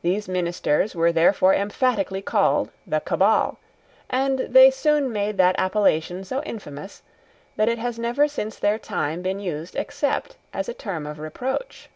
[0.00, 3.58] These ministers were therefore emphatically called the Cabal;
[4.08, 7.02] and they soon made that appellation so infamous
[7.56, 11.90] that it has never since their time been used except as a term of reproach.